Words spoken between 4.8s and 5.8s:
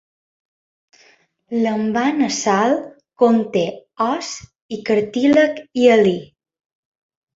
cartílag